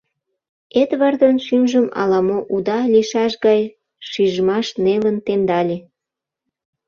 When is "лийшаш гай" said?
2.93-3.61